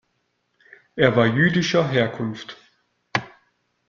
Er 0.95 1.15
war 1.15 1.27
jüdischer 1.27 1.87
Herkunft. 1.87 2.57